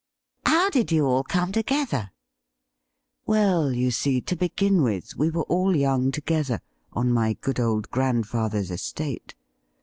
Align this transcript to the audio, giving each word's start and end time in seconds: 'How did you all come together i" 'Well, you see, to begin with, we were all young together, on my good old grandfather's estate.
'How 0.47 0.71
did 0.71 0.91
you 0.91 1.05
all 1.05 1.23
come 1.23 1.51
together 1.51 2.09
i" 2.09 2.11
'Well, 3.27 3.71
you 3.71 3.91
see, 3.91 4.19
to 4.19 4.35
begin 4.35 4.81
with, 4.81 5.15
we 5.15 5.29
were 5.29 5.43
all 5.43 5.75
young 5.75 6.09
together, 6.11 6.59
on 6.91 7.13
my 7.13 7.33
good 7.33 7.59
old 7.59 7.91
grandfather's 7.91 8.71
estate. 8.71 9.35